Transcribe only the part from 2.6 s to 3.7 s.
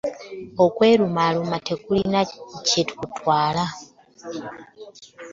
kye kitutwala.